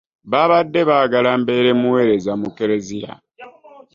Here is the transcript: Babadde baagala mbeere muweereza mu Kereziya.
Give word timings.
Babadde 0.31 0.81
baagala 0.89 1.29
mbeere 1.41 1.71
muweereza 1.79 2.31
mu 2.41 2.49
Kereziya. 2.57 3.13